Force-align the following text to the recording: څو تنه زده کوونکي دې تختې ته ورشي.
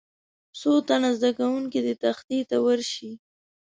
څو 0.59 0.71
تنه 0.87 1.09
زده 1.17 1.29
کوونکي 1.39 1.79
دې 1.85 1.93
تختې 2.03 2.39
ته 2.49 2.57
ورشي. 2.65 3.11